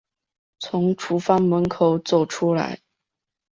[0.57, 2.79] 从厨房门口走出来